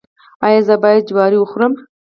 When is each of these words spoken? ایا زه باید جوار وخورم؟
ایا 0.45 0.61
زه 0.67 0.75
باید 0.83 1.05
جوار 1.09 1.31
وخورم؟ 1.37 1.73